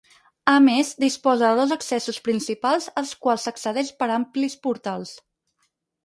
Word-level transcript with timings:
A 0.51 0.53
més, 0.67 0.87
disposa 1.01 1.49
de 1.49 1.57
dos 1.59 1.73
accessos 1.75 2.17
principals 2.27 2.87
als 3.01 3.11
quals 3.25 3.45
s'accedeix 3.47 3.91
per 3.99 4.07
amplis 4.15 4.57
portals. 4.65 5.13